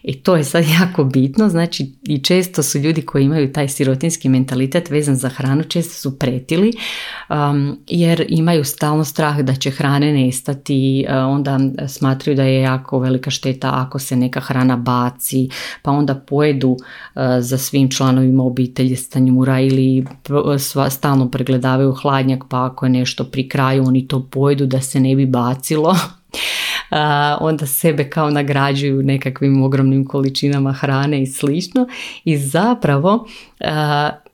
I 0.02 0.23
to 0.23 0.37
je 0.37 0.45
sad 0.45 0.64
jako 0.81 1.04
bitno, 1.04 1.49
znači 1.49 1.92
i 2.02 2.19
često 2.19 2.62
su 2.62 2.78
ljudi 2.78 3.02
koji 3.02 3.25
imaju 3.25 3.52
taj 3.52 3.69
sirotinski 3.69 4.28
mentalitet 4.28 4.90
vezan 4.90 5.16
za 5.16 5.28
hranu, 5.28 5.64
često 5.64 5.95
su 5.95 6.19
pretili 6.19 6.73
jer 7.88 8.25
imaju 8.28 8.64
stalno 8.64 9.04
strah 9.04 9.38
da 9.38 9.54
će 9.54 9.71
hrane 9.71 10.12
nestati, 10.12 11.07
onda 11.09 11.59
smatraju 11.88 12.37
da 12.37 12.42
je 12.42 12.61
jako 12.61 12.99
velika 12.99 13.31
šteta 13.31 13.71
ako 13.75 13.99
se 13.99 14.16
neka 14.16 14.40
hrana 14.40 14.76
baci, 14.76 15.49
pa 15.83 15.90
onda 15.90 16.14
pojedu 16.14 16.76
za 17.40 17.59
svim 17.59 17.90
članovima 17.90 18.45
obitelji 18.45 18.97
stanjura 18.97 19.61
ili 19.61 20.04
sva, 20.59 20.90
stalno 21.02 21.30
pregledavaju 21.30 21.92
hladnjak 21.92 22.44
pa 22.49 22.64
ako 22.64 22.87
je 22.87 22.90
nešto 22.90 23.25
pri 23.25 23.49
kraju 23.49 23.85
oni 23.87 24.09
to 24.09 24.28
pojedu 24.30 24.66
da 24.66 24.80
se 24.80 25.00
ne 25.00 25.16
bi 25.16 25.26
bacilo. 25.26 25.97
onda 27.49 27.66
sebe 27.66 28.11
kao 28.11 28.30
nagrađuju 28.30 29.02
nekakvim 29.02 29.62
ogromnim 29.62 30.06
količinama 30.06 30.73
hrane 30.73 31.23
i 31.23 31.26
slično 31.26 31.87
i 32.25 32.37
zapravo 32.38 33.26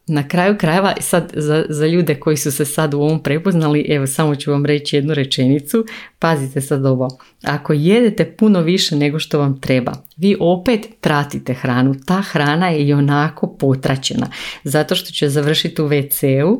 na 0.08 0.28
kraju 0.28 0.56
krajeva, 0.58 0.94
sad 1.00 1.32
za, 1.34 1.64
za 1.68 1.86
ljude 1.86 2.14
koji 2.14 2.36
su 2.36 2.52
se 2.52 2.64
sad 2.64 2.94
u 2.94 3.00
ovom 3.00 3.22
prepoznali, 3.22 3.86
evo 3.88 4.06
samo 4.06 4.36
ću 4.36 4.50
vam 4.50 4.66
reći 4.66 4.96
jednu 4.96 5.14
rečenicu, 5.14 5.84
pazite 6.18 6.60
sad 6.60 6.86
ovo, 6.86 7.08
ako 7.42 7.72
jedete 7.72 8.24
puno 8.24 8.60
više 8.60 8.96
nego 8.96 9.18
što 9.18 9.38
vam 9.38 9.60
treba, 9.60 9.92
vi 10.16 10.36
opet 10.40 10.86
tratite 11.00 11.54
hranu, 11.54 11.94
ta 12.06 12.20
hrana 12.20 12.68
je 12.68 12.86
i 12.86 12.92
onako 12.92 13.46
potraćena, 13.46 14.26
zato 14.64 14.94
što 14.94 15.10
će 15.10 15.28
završiti 15.28 15.82
u 15.82 15.88
WC-u, 15.88 16.58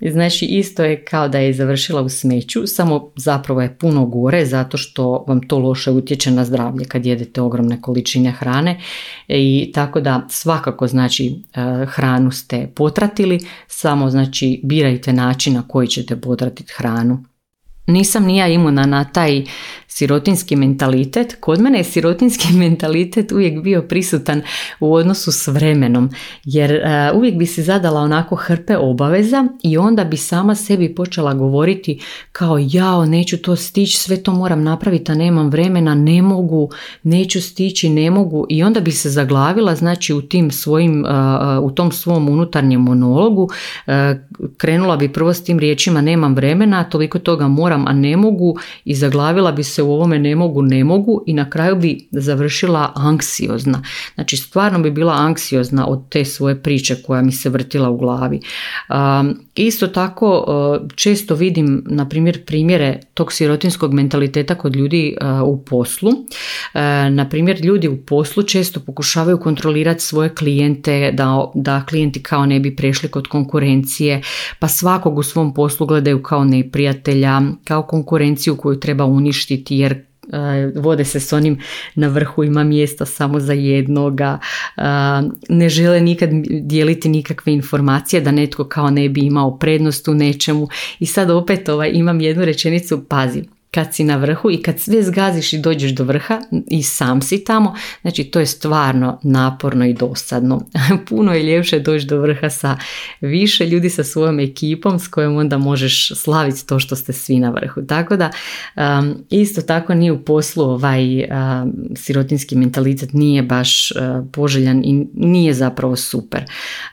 Znači 0.00 0.46
isto 0.46 0.84
je 0.84 1.04
kao 1.04 1.28
da 1.28 1.38
je 1.38 1.52
završila 1.52 2.02
u 2.02 2.08
smeću, 2.08 2.66
samo 2.66 3.12
zapravo 3.16 3.62
je 3.62 3.76
puno 3.78 4.06
gore 4.06 4.46
zato 4.46 4.76
što 4.76 5.24
vam 5.28 5.48
to 5.48 5.58
loše 5.58 5.90
utječe 5.90 6.30
na 6.30 6.44
zdravlje 6.44 6.84
kad 6.84 7.06
jedete 7.06 7.40
ogromne 7.40 7.80
količine 7.80 8.30
hrane 8.30 8.80
i 9.28 9.72
tako 9.74 10.00
da 10.00 10.26
svakako 10.30 10.86
znači 10.86 11.26
e, 11.26 11.86
hranu 11.86 12.30
ste 12.30 12.68
potratili, 12.74 13.38
samo 13.66 14.10
znači 14.10 14.60
birajte 14.64 15.12
način 15.12 15.54
na 15.54 15.68
koji 15.68 15.88
ćete 15.88 16.20
potratiti 16.20 16.72
hranu. 16.76 17.31
Nisam 17.86 18.24
ni 18.24 18.36
ja 18.36 18.48
imuna 18.48 18.86
na 18.86 19.04
taj 19.04 19.44
sirotinski 19.94 20.56
mentalitet. 20.56 21.36
Kod 21.40 21.60
mene 21.60 21.78
je 21.78 21.84
sirotinski 21.84 22.52
mentalitet 22.64 23.32
uvijek 23.32 23.62
bio 23.62 23.82
prisutan 23.82 24.42
u 24.80 24.94
odnosu 24.94 25.32
s 25.32 25.46
vremenom, 25.48 26.10
jer 26.44 26.70
e, 26.70 27.12
uvijek 27.14 27.34
bi 27.34 27.46
si 27.46 27.62
zadala 27.62 28.00
onako 28.00 28.36
hrpe 28.36 28.76
obaveza 28.76 29.48
i 29.62 29.78
onda 29.78 30.04
bi 30.04 30.16
sama 30.16 30.54
sebi 30.54 30.94
počela 30.94 31.34
govoriti 31.34 32.00
kao 32.32 32.58
jao, 32.60 33.06
neću 33.06 33.38
to 33.38 33.56
stići, 33.56 33.98
sve 33.98 34.22
to 34.22 34.32
moram 34.32 34.62
napraviti, 34.62 35.12
a 35.12 35.14
nemam 35.14 35.50
vremena, 35.50 35.94
ne 35.94 36.22
mogu, 36.22 36.70
neću 37.02 37.42
stići, 37.42 37.88
ne 37.88 38.10
mogu 38.10 38.46
i 38.48 38.62
onda 38.62 38.80
bi 38.80 38.92
se 38.92 39.10
zaglavila, 39.10 39.74
znači 39.74 40.14
u 40.14 40.22
tim 40.22 40.50
svojim, 40.50 41.06
e, 41.06 41.08
e, 41.08 41.58
u 41.58 41.70
tom 41.70 41.92
svom 41.92 42.28
unutarnjem 42.28 42.80
monologu, 42.80 43.50
krenula 44.56 44.96
bi 44.96 45.12
prvo 45.12 45.34
s 45.34 45.44
tim 45.44 45.58
riječima 45.58 46.00
nemam 46.00 46.34
vremena, 46.34 46.84
toliko 46.84 47.18
toga 47.18 47.48
moram, 47.48 47.71
a 47.74 47.92
ne 47.92 48.16
mogu 48.16 48.58
i 48.84 48.94
zaglavila 48.94 49.52
bi 49.52 49.64
se 49.64 49.82
u 49.82 49.92
ovome 49.92 50.18
ne 50.18 50.36
mogu, 50.36 50.62
ne 50.62 50.84
mogu 50.84 51.24
i 51.26 51.34
na 51.34 51.50
kraju 51.50 51.76
bi 51.76 52.08
završila 52.10 52.92
anksiozna. 52.94 53.82
Znači 54.14 54.36
stvarno 54.36 54.78
bi 54.78 54.90
bila 54.90 55.12
anksiozna 55.12 55.86
od 55.86 56.08
te 56.08 56.24
svoje 56.24 56.62
priče 56.62 57.02
koja 57.02 57.22
mi 57.22 57.32
se 57.32 57.48
vrtila 57.48 57.90
u 57.90 57.96
glavi. 57.96 58.40
Isto 59.54 59.86
tako 59.86 60.44
često 60.94 61.34
vidim 61.34 61.84
na 61.86 62.08
primjer 62.08 62.44
primjere 62.44 63.00
tog 63.14 63.32
sirotinskog 63.32 63.94
mentaliteta 63.94 64.54
kod 64.54 64.76
ljudi 64.76 65.16
u 65.46 65.64
poslu. 65.64 66.10
Na 67.10 67.28
primjer 67.30 67.64
ljudi 67.64 67.88
u 67.88 67.96
poslu 67.96 68.42
često 68.42 68.80
pokušavaju 68.80 69.38
kontrolirati 69.38 70.00
svoje 70.00 70.34
klijente 70.34 71.12
da, 71.12 71.50
da 71.54 71.84
klijenti 71.88 72.22
kao 72.22 72.46
ne 72.46 72.60
bi 72.60 72.76
prešli 72.76 73.08
kod 73.08 73.26
konkurencije 73.26 74.22
pa 74.58 74.68
svakog 74.68 75.18
u 75.18 75.22
svom 75.22 75.54
poslu 75.54 75.86
gledaju 75.86 76.22
kao 76.22 76.44
neprijatelja, 76.44 77.40
kao 77.64 77.82
konkurenciju 77.82 78.56
koju 78.56 78.80
treba 78.80 79.04
uništiti 79.04 79.76
jer 79.76 79.92
e, 79.92 80.11
vode 80.76 81.04
se 81.04 81.20
s 81.20 81.32
onim 81.32 81.60
na 81.94 82.08
vrhu 82.08 82.44
ima 82.44 82.64
mjesta 82.64 83.06
samo 83.06 83.40
za 83.40 83.52
jednoga. 83.52 84.38
Ne 85.48 85.68
žele 85.68 86.00
nikad 86.00 86.30
dijeliti 86.60 87.08
nikakve 87.08 87.52
informacije 87.52 88.20
da 88.20 88.30
netko 88.30 88.64
kao 88.64 88.90
ne 88.90 89.08
bi 89.08 89.20
imao 89.20 89.58
prednost 89.58 90.08
u 90.08 90.14
nečemu. 90.14 90.68
I 90.98 91.06
sad 91.06 91.30
opet 91.30 91.68
ovaj, 91.68 91.90
imam 91.94 92.20
jednu 92.20 92.44
rečenicu 92.44 93.04
pazi 93.08 93.44
kad 93.74 93.94
si 93.94 94.04
na 94.04 94.16
vrhu 94.16 94.50
i 94.50 94.62
kad 94.62 94.80
sve 94.80 95.02
zgaziš 95.02 95.52
i 95.52 95.58
dođeš 95.58 95.90
do 95.90 96.04
vrha 96.04 96.40
i 96.66 96.82
sam 96.82 97.22
si 97.22 97.44
tamo, 97.44 97.74
znači 98.02 98.24
to 98.24 98.40
je 98.40 98.46
stvarno 98.46 99.20
naporno 99.22 99.86
i 99.86 99.94
dosadno. 99.94 100.66
Puno 101.08 101.34
je 101.34 101.42
ljepše 101.42 101.80
doći 101.80 102.06
do 102.06 102.20
vrha 102.20 102.50
sa 102.50 102.76
više 103.20 103.66
ljudi 103.66 103.90
sa 103.90 104.04
svojom 104.04 104.40
ekipom 104.40 104.98
s 104.98 105.08
kojom 105.08 105.36
onda 105.36 105.58
možeš 105.58 106.12
slaviti 106.14 106.66
to 106.66 106.78
što 106.78 106.96
ste 106.96 107.12
svi 107.12 107.38
na 107.38 107.50
vrhu. 107.50 107.82
Tako 107.86 108.16
da 108.16 108.30
um, 108.76 109.14
isto 109.30 109.62
tako 109.62 109.94
nije 109.94 110.12
u 110.12 110.24
poslu 110.24 110.64
ovaj 110.64 111.22
um, 111.22 111.72
sirotinski 111.96 112.56
mentalitet 112.56 113.12
nije 113.12 113.42
baš 113.42 113.90
uh, 113.90 114.26
poželjan 114.32 114.82
i 114.84 115.06
nije 115.14 115.54
zapravo 115.54 115.96
super. 115.96 116.44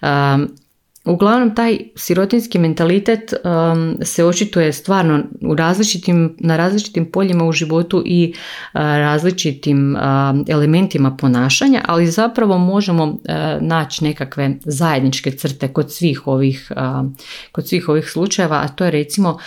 Um, 0.01 0.50
Uglavnom 1.10 1.56
taj 1.56 1.80
sirotinski 1.96 2.60
mentalitet 2.60 3.34
um, 3.34 3.98
se 4.01 4.25
očituje 4.25 4.74
stvarno 4.74 5.24
u 5.42 5.56
različitim, 5.56 6.36
na 6.39 6.58
različitim 6.58 7.12
poljima 7.12 7.46
u 7.46 7.51
životu 7.51 8.04
i 8.06 8.34
uh, 8.34 8.80
različitim 8.82 9.96
uh, 9.96 10.01
elementima 10.48 11.18
ponašanja, 11.18 11.82
ali 11.88 12.08
zapravo 12.08 12.58
možemo 12.58 13.04
uh, 13.04 13.18
naći 13.62 14.04
nekakve 14.04 14.56
zajedničke 14.66 15.32
crte 15.32 15.68
kod 15.68 15.94
svih 15.94 16.28
ovih, 16.28 16.72
kod 17.51 17.68
svih 17.68 17.89
ovih 17.89 18.10
slučajeva, 18.10 18.58
a 18.58 18.68
to 18.68 18.86
je 18.86 18.92
recimo 18.92 19.38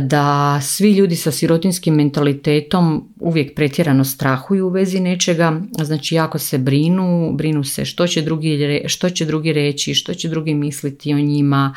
da 0.00 0.60
svi 0.62 0.92
ljudi 0.92 1.16
sa 1.16 1.30
sirotinskim 1.30 1.94
mentalitetom 1.94 3.08
uvijek 3.20 3.54
pretjerano 3.54 4.04
strahuju 4.04 4.66
u 4.66 4.70
vezi 4.70 5.00
nečega, 5.00 5.60
znači 5.82 6.14
jako 6.14 6.38
se 6.38 6.58
brinu, 6.58 7.32
brinu 7.34 7.64
se 7.64 7.84
što 7.84 8.06
će 8.06 8.22
drugi, 8.22 8.82
što 8.86 9.10
će 9.10 9.24
drugi 9.24 9.52
reći, 9.52 9.94
što 9.94 10.14
će 10.14 10.28
drugi 10.28 10.54
misliti 10.54 11.14
o 11.14 11.18
njima, 11.18 11.74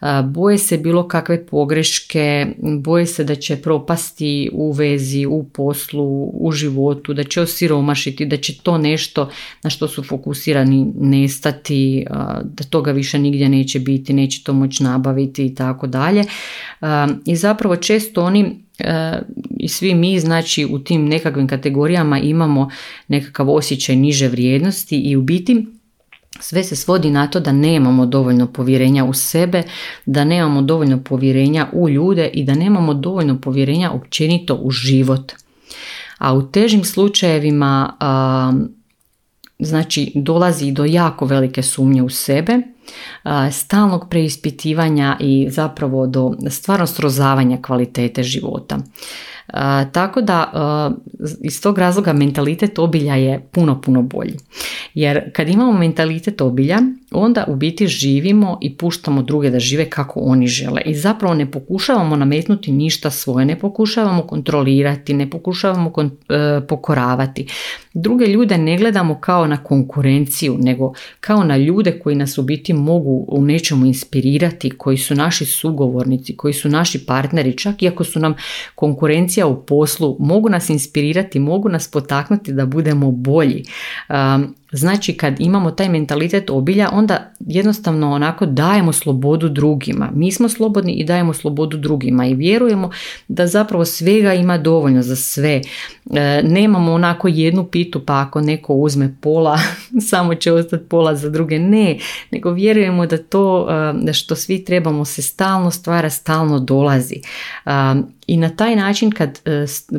e, 0.00 0.22
boje 0.22 0.58
se 0.58 0.78
bilo 0.78 1.08
kakve 1.08 1.46
pogreške, 1.46 2.46
boje 2.62 3.06
se 3.06 3.24
da 3.24 3.34
će 3.34 3.56
propasti 3.56 4.50
u 4.52 4.72
vezi, 4.72 5.26
u 5.26 5.44
poslu, 5.44 6.30
u 6.34 6.52
životu, 6.52 7.14
da 7.14 7.24
će 7.24 7.40
osiromašiti, 7.40 8.26
da 8.26 8.36
će 8.36 8.58
to 8.58 8.78
nešto 8.78 9.30
na 9.62 9.70
što 9.70 9.88
su 9.88 10.02
fokusirani 10.02 10.92
nestati, 11.00 12.06
da 12.44 12.64
toga 12.70 12.92
više 12.92 13.18
nigdje 13.18 13.48
neće 13.48 13.78
biti, 13.80 14.12
neće 14.12 14.44
to 14.44 14.52
moći 14.52 14.82
nabaviti 14.82 15.46
i 15.46 15.54
tako 15.54 15.86
dalje. 15.86 16.24
Zapravo 17.38 17.76
često 17.76 18.24
oni 18.24 18.64
i 19.58 19.68
svi 19.68 19.94
mi 19.94 20.20
znači 20.20 20.64
u 20.70 20.78
tim 20.78 21.08
nekakvim 21.08 21.48
kategorijama 21.48 22.18
imamo 22.18 22.70
nekakav 23.08 23.50
osjećaj 23.50 23.96
niže 23.96 24.28
vrijednosti 24.28 24.96
i 24.96 25.16
u 25.16 25.22
biti 25.22 25.66
sve 26.40 26.64
se 26.64 26.76
svodi 26.76 27.10
na 27.10 27.26
to 27.26 27.40
da 27.40 27.52
nemamo 27.52 28.06
dovoljno 28.06 28.46
povjerenja 28.46 29.04
u 29.04 29.12
sebe, 29.12 29.62
da 30.06 30.24
nemamo 30.24 30.62
dovoljno 30.62 31.02
povjerenja 31.02 31.68
u 31.72 31.88
ljude 31.88 32.30
i 32.34 32.44
da 32.44 32.54
nemamo 32.54 32.94
dovoljno 32.94 33.40
povjerenja 33.40 33.90
općenito 33.90 34.54
u 34.54 34.70
život. 34.70 35.32
A 36.18 36.34
u 36.34 36.50
težim 36.50 36.84
slučajevima 36.84 37.92
znači 39.58 40.12
dolazi 40.14 40.72
do 40.72 40.84
jako 40.84 41.26
velike 41.26 41.62
sumnje 41.62 42.02
u 42.02 42.08
sebe, 42.08 42.58
stalnog 43.52 44.06
preispitivanja 44.10 45.16
i 45.20 45.46
zapravo 45.50 46.06
do 46.06 46.34
stvarno 46.50 46.86
srozavanja 46.86 47.58
kvalitete 47.62 48.22
života. 48.22 48.78
Tako 49.92 50.20
da 50.20 50.52
iz 51.40 51.62
tog 51.62 51.78
razloga 51.78 52.12
mentalitet 52.12 52.78
obilja 52.78 53.14
je 53.14 53.48
puno, 53.52 53.80
puno 53.80 54.02
bolji. 54.02 54.34
Jer 54.94 55.32
kad 55.32 55.48
imamo 55.48 55.72
mentalitet 55.72 56.40
obilja, 56.40 56.78
onda 57.10 57.44
u 57.48 57.56
biti 57.56 57.86
živimo 57.86 58.58
i 58.60 58.76
puštamo 58.76 59.22
druge 59.22 59.50
da 59.50 59.60
žive 59.60 59.90
kako 59.90 60.20
oni 60.20 60.46
žele. 60.46 60.80
I 60.84 60.94
zapravo 60.94 61.34
ne 61.34 61.50
pokušavamo 61.50 62.16
nametnuti 62.16 62.72
ništa 62.72 63.10
svoje, 63.10 63.46
ne 63.46 63.58
pokušavamo 63.58 64.22
kontrolirati, 64.22 65.14
ne 65.14 65.30
pokušavamo 65.30 65.92
e, 65.98 66.60
pokoravati. 66.68 67.46
Druge 68.02 68.26
ljude 68.26 68.58
ne 68.58 68.76
gledamo 68.76 69.20
kao 69.20 69.46
na 69.46 69.64
konkurenciju, 69.64 70.58
nego 70.60 70.92
kao 71.20 71.44
na 71.44 71.56
ljude 71.56 71.98
koji 71.98 72.16
nas 72.16 72.38
u 72.38 72.42
biti 72.42 72.72
mogu 72.72 73.24
u 73.28 73.44
nečemu 73.44 73.86
inspirirati, 73.86 74.70
koji 74.70 74.96
su 74.96 75.14
naši 75.14 75.44
sugovornici, 75.44 76.36
koji 76.36 76.54
su 76.54 76.68
naši 76.68 77.06
partneri, 77.06 77.56
čak 77.58 77.82
i 77.82 77.88
ako 77.88 78.04
su 78.04 78.20
nam 78.20 78.34
konkurencija 78.74 79.46
u 79.46 79.66
poslu, 79.66 80.16
mogu 80.20 80.48
nas 80.48 80.70
inspirirati, 80.70 81.38
mogu 81.38 81.68
nas 81.68 81.90
potaknuti 81.90 82.52
da 82.52 82.66
budemo 82.66 83.10
bolji. 83.10 83.62
Znači 84.72 85.16
kad 85.16 85.40
imamo 85.40 85.70
taj 85.70 85.88
mentalitet 85.88 86.50
obilja 86.50 86.88
onda 86.92 87.32
jednostavno 87.40 88.12
onako 88.12 88.46
dajemo 88.46 88.92
slobodu 88.92 89.48
drugima. 89.48 90.10
Mi 90.14 90.32
smo 90.32 90.48
slobodni 90.48 90.92
i 90.92 91.04
dajemo 91.04 91.32
slobodu 91.32 91.76
drugima 91.76 92.26
i 92.26 92.34
vjerujemo 92.34 92.90
da 93.28 93.46
zapravo 93.46 93.84
svega 93.84 94.34
ima 94.34 94.58
dovoljno 94.58 95.02
za 95.02 95.16
sve. 95.16 95.60
E, 96.14 96.42
nemamo 96.44 96.92
onako 96.92 97.28
jednu 97.28 97.64
pitu 97.64 98.00
pa 98.06 98.20
ako 98.20 98.40
neko 98.40 98.74
uzme 98.74 99.14
pola 99.20 99.58
samo 100.10 100.34
će 100.34 100.52
ostati 100.52 100.84
pola 100.88 101.14
za 101.16 101.30
druge. 101.30 101.58
Ne, 101.58 101.98
nego 102.30 102.50
vjerujemo 102.50 103.06
da 103.06 103.18
to 103.18 103.68
e, 104.08 104.12
što 104.12 104.36
svi 104.36 104.64
trebamo 104.64 105.04
se 105.04 105.22
stalno 105.22 105.70
stvara, 105.70 106.10
stalno 106.10 106.58
dolazi. 106.58 107.20
E, 107.66 107.70
I 108.28 108.36
na 108.36 108.48
taj 108.48 108.76
način 108.76 109.10
kad 109.10 109.40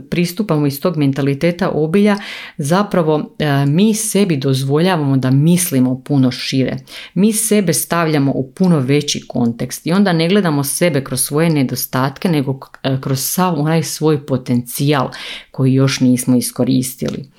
pristupamo 0.09 0.67
iz 0.67 0.81
tog 0.81 0.97
mentaliteta 0.97 1.69
obilja 1.69 2.17
zapravo 2.57 3.35
mi 3.67 3.93
sebi 3.93 4.37
dozvoljavamo 4.37 5.17
da 5.17 5.31
mislimo 5.31 6.01
puno 6.03 6.31
šire. 6.31 6.77
Mi 7.13 7.33
sebe 7.33 7.73
stavljamo 7.73 8.31
u 8.31 8.51
puno 8.51 8.79
veći 8.79 9.27
kontekst 9.27 9.87
i 9.87 9.91
onda 9.91 10.13
ne 10.13 10.29
gledamo 10.29 10.63
sebe 10.63 11.03
kroz 11.03 11.21
svoje 11.21 11.49
nedostatke, 11.49 12.29
nego 12.29 12.59
e, 12.83 12.97
kroz 13.01 13.19
sav 13.19 13.59
onaj 13.59 13.83
svoj 13.83 14.25
potencijal 14.25 15.09
koji 15.51 15.73
još 15.73 15.99
nismo 15.99 16.37
iskoristili. 16.37 17.29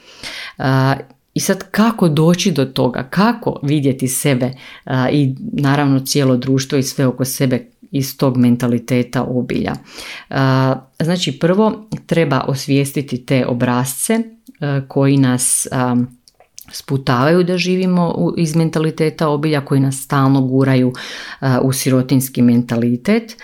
E, 0.58 0.64
I 1.34 1.40
sad 1.40 1.70
kako 1.70 2.08
doći 2.08 2.50
do 2.50 2.64
toga, 2.64 3.08
kako 3.10 3.60
vidjeti 3.62 4.08
sebe 4.08 4.46
e, 4.46 4.92
i 5.12 5.34
naravno 5.52 6.00
cijelo 6.00 6.36
društvo 6.36 6.78
i 6.78 6.82
sve 6.82 7.06
oko 7.06 7.24
sebe 7.24 7.66
iz 7.90 8.16
tog 8.16 8.36
mentaliteta 8.36 9.22
obilja. 9.22 9.74
Znači 11.02 11.38
prvo 11.38 11.88
treba 12.06 12.44
osvijestiti 12.48 13.26
te 13.26 13.46
obrazce 13.46 14.20
koji 14.88 15.16
nas 15.16 15.66
sputavaju 16.72 17.44
da 17.44 17.58
živimo 17.58 18.34
iz 18.36 18.56
mentaliteta 18.56 19.28
obilja 19.28 19.64
koji 19.64 19.80
nas 19.80 20.02
stalno 20.02 20.40
guraju 20.40 20.92
u 21.62 21.72
sirotinski 21.72 22.42
mentalitet 22.42 23.36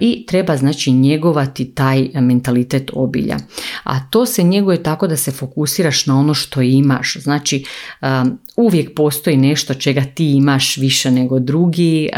i 0.00 0.26
treba 0.28 0.56
znači 0.56 0.92
njegovati 0.92 1.74
taj 1.74 2.08
mentalitet 2.14 2.90
obilja. 2.94 3.36
A 3.84 4.00
to 4.10 4.26
se 4.26 4.42
njeguje 4.42 4.82
tako 4.82 5.06
da 5.06 5.16
se 5.16 5.30
fokusiraš 5.30 6.06
na 6.06 6.18
ono 6.18 6.34
što 6.34 6.62
imaš. 6.62 7.16
Znači 7.20 7.64
uvijek 8.56 8.94
postoji 8.94 9.36
nešto 9.36 9.74
čega 9.74 10.04
ti 10.14 10.32
imaš 10.32 10.76
više 10.76 11.10
nego 11.10 11.38
drugi, 11.38 12.08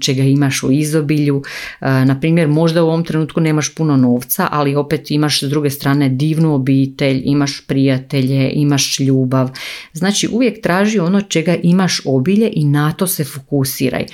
čega 0.00 0.22
imaš 0.22 0.62
u 0.62 0.72
izobilju. 0.72 1.42
Na 1.80 2.20
primjer, 2.20 2.48
možda 2.48 2.84
u 2.84 2.86
ovom 2.86 3.04
trenutku 3.04 3.40
nemaš 3.40 3.74
puno 3.74 3.96
novca, 3.96 4.48
ali 4.50 4.74
opet 4.74 5.10
imaš 5.10 5.42
s 5.42 5.48
druge 5.48 5.70
strane 5.70 6.08
divnu 6.08 6.54
obitelj, 6.54 7.22
imaš 7.24 7.60
prijatelje, 7.66 8.50
imaš 8.54 9.00
ljubav. 9.00 9.50
Znači 9.92 10.28
uvijek 10.32 10.62
traži 10.62 10.98
ono 10.98 11.20
čega 11.20 11.56
imaš 11.62 12.00
obilje 12.04 12.50
i 12.52 12.64
na 12.64 12.92
to 12.92 13.06
se 13.06 13.24
fokusiraj. 13.24 14.06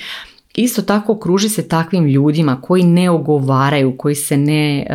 Isto 0.55 0.81
tako 0.81 1.19
kruži 1.19 1.49
se 1.49 1.67
takvim 1.67 2.05
ljudima 2.05 2.61
koji 2.61 2.83
ne 2.83 3.09
ogovaraju, 3.09 3.97
koji 3.97 4.15
se, 4.15 4.37
ne, 4.37 4.87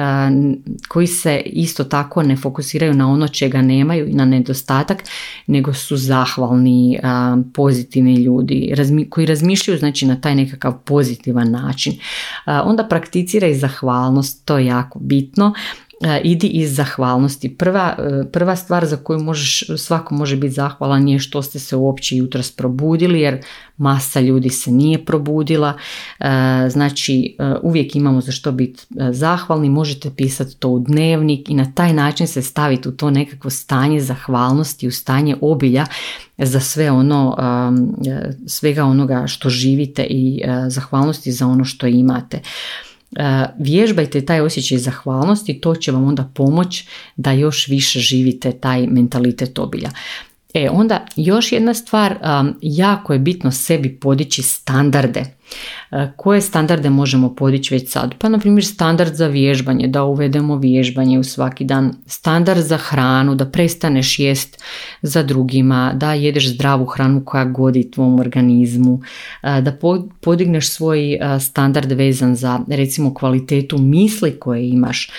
koji 0.88 1.06
se 1.06 1.42
isto 1.46 1.84
tako 1.84 2.22
ne 2.22 2.36
fokusiraju 2.36 2.94
na 2.94 3.10
ono 3.12 3.28
čega 3.28 3.62
nemaju 3.62 4.08
i 4.08 4.12
na 4.12 4.24
nedostatak, 4.24 5.04
nego 5.46 5.74
su 5.74 5.96
zahvalni, 5.96 6.98
pozitivni 7.54 8.14
ljudi 8.14 8.74
koji 9.10 9.26
razmišljaju 9.26 9.78
znači 9.78 10.06
na 10.06 10.20
taj 10.20 10.34
nekakav 10.34 10.78
pozitivan 10.84 11.50
način. 11.50 11.92
Onda 12.46 12.84
prakticiraj 12.84 13.54
zahvalnost, 13.54 14.44
to 14.44 14.58
je 14.58 14.66
jako 14.66 14.98
bitno. 14.98 15.54
E, 16.00 16.20
idi 16.24 16.46
iz 16.46 16.76
zahvalnosti. 16.76 17.56
Prva, 17.56 17.96
e, 17.98 18.30
prva 18.32 18.56
stvar 18.56 18.86
za 18.86 18.96
koju 18.96 19.18
možeš, 19.18 19.64
svako 19.76 20.14
može 20.14 20.36
biti 20.36 20.54
zahvalan 20.54 21.08
je 21.08 21.18
što 21.18 21.42
ste 21.42 21.58
se 21.58 21.76
uopće 21.76 22.16
jutros 22.16 22.50
probudili 22.50 23.20
jer 23.20 23.42
masa 23.76 24.20
ljudi 24.20 24.50
se 24.50 24.70
nije 24.70 25.04
probudila. 25.04 25.76
E, 26.20 26.24
znači 26.70 27.36
uvijek 27.62 27.96
imamo 27.96 28.20
za 28.20 28.32
što 28.32 28.52
biti 28.52 28.86
zahvalni, 29.10 29.70
možete 29.70 30.10
pisati 30.16 30.56
to 30.56 30.68
u 30.68 30.78
dnevnik 30.78 31.50
i 31.50 31.54
na 31.54 31.72
taj 31.74 31.92
način 31.92 32.26
se 32.26 32.42
staviti 32.42 32.88
u 32.88 32.92
to 32.92 33.10
nekakvo 33.10 33.50
stanje 33.50 34.00
zahvalnosti, 34.00 34.88
u 34.88 34.92
stanje 34.92 35.36
obilja 35.40 35.86
za 36.38 36.60
sve 36.60 36.90
ono, 36.90 37.36
svega 38.46 38.84
onoga 38.84 39.26
što 39.26 39.48
živite 39.48 40.06
i 40.10 40.42
zahvalnosti 40.68 41.32
za 41.32 41.46
ono 41.46 41.64
što 41.64 41.86
imate. 41.86 42.40
E, 43.16 43.46
vježbajte 43.58 44.24
taj 44.24 44.40
osjećaj 44.40 44.78
zahvalnosti, 44.78 45.60
to 45.60 45.74
će 45.74 45.92
vam 45.92 46.04
onda 46.04 46.30
pomoć 46.34 46.84
da 47.16 47.32
još 47.32 47.68
više 47.68 48.00
živite 48.00 48.52
taj 48.52 48.86
mentalitet 48.86 49.58
obilja. 49.58 49.90
E, 50.54 50.70
onda 50.70 51.06
još 51.16 51.52
jedna 51.52 51.74
stvar, 51.74 52.16
jako 52.62 53.12
je 53.12 53.18
bitno 53.18 53.50
sebi 53.50 53.98
podići 54.00 54.42
standarde. 54.42 55.24
E, 55.90 56.12
koje 56.16 56.40
standarde 56.40 56.90
možemo 56.90 57.34
podići 57.34 57.74
već 57.74 57.90
sad? 57.90 58.14
Pa, 58.18 58.28
na 58.28 58.38
primjer, 58.38 58.64
standard 58.64 59.14
za 59.14 59.26
vježbanje, 59.26 59.88
da 59.88 60.04
uvedemo 60.04 60.56
vježbanje 60.56 61.18
u 61.18 61.24
svaki 61.24 61.64
dan. 61.64 61.94
Standard 62.06 62.60
za 62.60 62.76
hranu, 62.76 63.34
da 63.34 63.46
prestaneš 63.46 64.18
jest 64.18 64.62
za 65.02 65.22
drugima, 65.22 65.92
da 65.94 66.14
jedeš 66.14 66.48
zdravu 66.48 66.84
hranu 66.84 67.22
koja 67.24 67.44
godi 67.44 67.90
tvom 67.90 68.20
organizmu, 68.20 69.00
e, 69.42 69.60
da 69.60 69.78
podigneš 70.20 70.70
svoj 70.70 71.12
e, 71.12 71.40
standard 71.40 71.92
vezan 71.92 72.36
za, 72.36 72.60
recimo, 72.68 73.14
kvalitetu 73.14 73.78
misli 73.78 74.40
koje 74.40 74.68
imaš. 74.68 75.10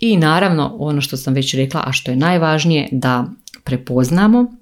I 0.00 0.16
naravno, 0.16 0.76
ono 0.78 1.00
što 1.00 1.16
sam 1.16 1.34
već 1.34 1.54
rekla, 1.54 1.82
a 1.86 1.92
što 1.92 2.10
je 2.10 2.16
najvažnije, 2.16 2.88
da 2.92 3.26
prepoznamo 3.64 4.59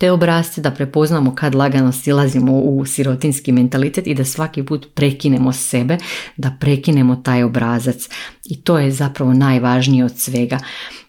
te 0.00 0.10
obrazce, 0.10 0.60
da 0.60 0.70
prepoznamo 0.70 1.34
kad 1.34 1.54
lagano 1.54 1.92
silazimo 1.92 2.52
u 2.52 2.86
sirotinski 2.86 3.52
mentalitet 3.52 4.06
i 4.06 4.14
da 4.14 4.24
svaki 4.24 4.62
put 4.62 4.86
prekinemo 4.94 5.52
sebe, 5.52 5.98
da 6.36 6.56
prekinemo 6.60 7.16
taj 7.16 7.42
obrazac 7.42 8.08
i 8.50 8.60
to 8.60 8.78
je 8.78 8.90
zapravo 8.90 9.32
najvažnije 9.32 10.04
od 10.04 10.18
svega. 10.18 10.58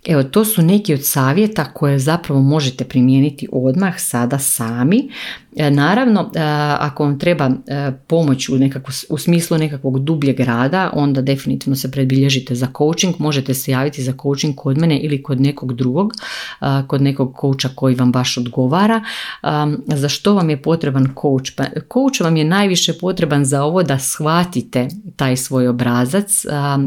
Evo, 0.07 0.23
to 0.23 0.45
su 0.45 0.61
neki 0.61 0.93
od 0.93 1.03
savjeta 1.03 1.65
koje 1.73 1.99
zapravo 1.99 2.41
možete 2.41 2.83
primijeniti 2.83 3.47
odmah 3.51 3.99
sada 3.99 4.39
sami. 4.39 5.09
E, 5.55 5.71
naravno, 5.71 6.21
e, 6.21 6.39
ako 6.79 7.03
vam 7.03 7.19
treba 7.19 7.45
e, 7.67 7.91
pomoć 8.07 8.49
u, 8.49 8.55
nekako, 8.55 8.91
u 9.09 9.17
smislu 9.17 9.57
nekakvog 9.57 9.99
dubljeg 9.99 10.39
rada, 10.39 10.89
onda 10.93 11.21
definitivno 11.21 11.75
se 11.75 11.91
predbilježite 11.91 12.55
za 12.55 12.67
coaching. 12.77 13.15
Možete 13.19 13.53
se 13.53 13.71
javiti 13.71 14.03
za 14.03 14.13
coaching 14.21 14.55
kod 14.55 14.77
mene 14.77 14.99
ili 14.99 15.23
kod 15.23 15.41
nekog 15.41 15.73
drugog, 15.73 16.13
kod 16.87 17.01
nekog 17.01 17.35
coacha 17.41 17.75
koji 17.75 17.95
vam 17.95 18.11
baš 18.11 18.37
odgovara. 18.37 19.03
Za 19.87 20.09
što 20.09 20.33
vam 20.33 20.49
je 20.49 20.61
potreban 20.61 21.07
coach? 21.21 21.51
Pa, 21.55 21.63
coach 21.63 22.21
vam 22.21 22.37
je 22.37 22.43
najviše 22.43 22.93
potreban 22.93 23.45
za 23.45 23.63
ovo 23.63 23.83
da 23.83 23.99
shvatite 23.99 24.87
taj 25.15 25.37
svoj 25.37 25.67
obrazac 25.67 26.45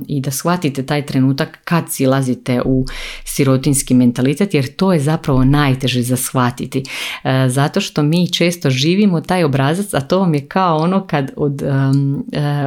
i 0.08 0.20
da 0.20 0.30
shvatite 0.30 0.43
taj 0.87 1.07
trenutak 1.07 1.59
kad 1.64 1.85
silazite 1.90 2.62
u 2.64 2.87
sirotinski 3.24 3.94
mentalitet 3.94 4.54
jer 4.54 4.76
to 4.76 4.92
je 4.92 5.00
zapravo 5.00 5.44
najteže 5.44 6.02
za 6.02 6.16
shvatiti. 6.16 6.83
E, 7.24 7.48
zato 7.48 7.80
što 7.80 8.02
mi 8.02 8.33
često 8.33 8.70
živimo 8.70 9.20
taj 9.20 9.44
obrazac, 9.44 9.94
a 9.94 10.00
to 10.00 10.18
vam 10.18 10.35
je 10.35 10.46
kao 10.48 10.76
ono 10.76 11.07
kad 11.07 11.33
od, 11.37 11.62
e, 11.62 11.68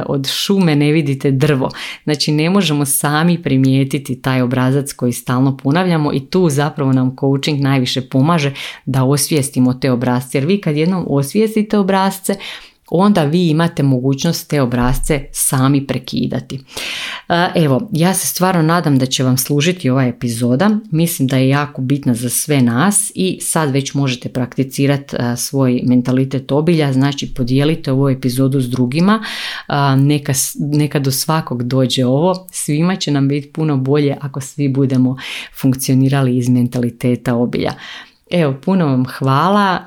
od 0.06 0.28
šume 0.28 0.76
ne 0.76 0.92
vidite 0.92 1.30
drvo. 1.30 1.70
Znači 2.04 2.32
ne 2.32 2.50
možemo 2.50 2.86
sami 2.86 3.42
primijetiti 3.42 4.22
taj 4.22 4.42
obrazac 4.42 4.92
koji 4.92 5.12
stalno 5.12 5.56
ponavljamo 5.56 6.12
i 6.12 6.20
tu 6.20 6.48
zapravo 6.50 6.92
nam 6.92 7.16
coaching 7.20 7.60
najviše 7.60 8.08
pomaže 8.08 8.54
da 8.86 9.04
osvijestimo 9.04 9.74
te 9.74 9.90
obrazce. 9.90 10.38
Jer 10.38 10.46
vi 10.46 10.60
kad 10.60 10.76
jednom 10.76 11.06
osvijestite 11.08 11.78
obrazce, 11.78 12.34
onda 12.90 13.24
vi 13.24 13.48
imate 13.48 13.82
mogućnost 13.82 14.48
te 14.50 14.62
obrazce 14.62 15.24
sami 15.32 15.86
prekidati. 15.86 16.60
E, 17.28 17.48
evo, 17.54 17.88
ja 17.92 18.14
se 18.14 18.26
stvarno 18.26 18.62
nadam 18.62 18.98
da 18.98 19.06
će 19.06 19.24
vam 19.24 19.36
služiti 19.36 19.90
ova 19.90 20.04
epizoda. 20.04 20.70
Mislim 20.90 21.28
da 21.28 21.36
je 21.36 21.48
jako 21.48 21.82
bitna 21.82 22.14
za 22.14 22.30
sve 22.30 22.62
nas 22.62 23.12
i 23.14 23.38
sad 23.40 23.70
već 23.70 23.94
možete 23.94 24.28
prakticirati 24.28 25.16
e, 25.16 25.36
svoj 25.36 25.80
mentalitet 25.86 26.52
obilja, 26.52 26.92
znači 26.92 27.34
podijelite 27.34 27.92
ovu 27.92 28.08
epizodu 28.08 28.60
s 28.60 28.70
drugima, 28.70 29.24
e, 29.68 29.96
neka, 29.96 30.32
neka 30.58 30.98
do 30.98 31.10
svakog 31.10 31.62
dođe 31.62 32.06
ovo, 32.06 32.46
svima 32.52 32.96
će 32.96 33.10
nam 33.10 33.28
biti 33.28 33.52
puno 33.52 33.76
bolje 33.76 34.16
ako 34.20 34.40
svi 34.40 34.68
budemo 34.68 35.16
funkcionirali 35.60 36.36
iz 36.36 36.48
mentaliteta 36.48 37.34
obilja. 37.34 37.72
Evo, 38.30 38.54
puno 38.64 38.86
vam 38.86 39.04
hvala, 39.18 39.78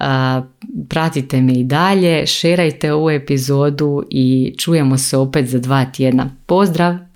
pratite 0.89 1.41
me 1.41 1.53
i 1.53 1.63
dalje, 1.63 2.27
šerajte 2.27 2.93
ovu 2.93 3.09
epizodu 3.09 4.03
i 4.09 4.55
čujemo 4.57 4.97
se 4.97 5.17
opet 5.17 5.47
za 5.47 5.59
dva 5.59 5.85
tjedna. 5.85 6.29
Pozdrav! 6.45 7.10